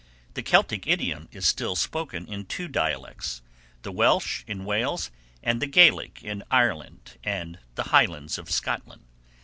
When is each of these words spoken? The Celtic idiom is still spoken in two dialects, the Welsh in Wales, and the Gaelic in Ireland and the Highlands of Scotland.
The 0.33 0.41
Celtic 0.41 0.87
idiom 0.87 1.29
is 1.31 1.45
still 1.45 1.75
spoken 1.75 2.25
in 2.25 2.45
two 2.47 2.67
dialects, 2.67 3.43
the 3.83 3.91
Welsh 3.91 4.43
in 4.47 4.65
Wales, 4.65 5.11
and 5.43 5.61
the 5.61 5.67
Gaelic 5.67 6.23
in 6.23 6.43
Ireland 6.49 7.19
and 7.23 7.59
the 7.75 7.83
Highlands 7.93 8.39
of 8.39 8.49
Scotland. 8.49 9.03